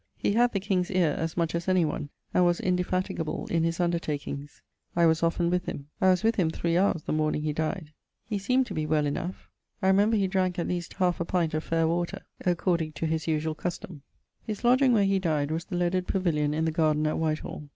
He 0.17 0.33
had 0.33 0.51
the 0.51 0.59
king's 0.59 0.89
eare 0.89 1.13
as 1.13 1.37
much 1.37 1.53
as 1.53 1.67
any 1.67 1.85
one, 1.85 2.09
and 2.33 2.43
was 2.43 2.59
indefatigable 2.59 3.45
in 3.51 3.63
his 3.63 3.79
undertakings. 3.79 4.63
I 4.95 5.05
was 5.05 5.21
often 5.21 5.51
with 5.51 5.67
him. 5.67 5.89
I 6.01 6.09
was 6.09 6.23
with 6.23 6.37
him 6.37 6.49
three 6.49 6.73
houres 6.75 7.03
the 7.03 7.13
morning 7.13 7.43
he 7.43 7.53
dyed; 7.53 7.93
he 8.25 8.39
seemed 8.39 8.65
to 8.65 8.73
be 8.73 8.87
well 8.87 9.05
enough. 9.05 9.47
I 9.79 9.85
remember 9.85 10.17
he 10.17 10.27
dranke 10.27 10.57
at 10.57 10.67
least 10.67 10.95
1/2 10.97 11.27
pint 11.27 11.53
of 11.53 11.63
faire 11.63 11.87
water, 11.87 12.23
according 12.43 12.93
to 12.93 13.05
his 13.05 13.25
usuall 13.27 13.55
custome. 13.55 14.01
His 14.41 14.63
lodgeing 14.63 14.91
where 14.93 15.03
he 15.05 15.19
dyed 15.19 15.51
was 15.51 15.65
the 15.65 15.75
leaded 15.77 16.07
pavillion 16.07 16.55
in 16.55 16.65
the 16.65 16.71
garden 16.71 17.05
at 17.05 17.19
Whitehall. 17.19 17.69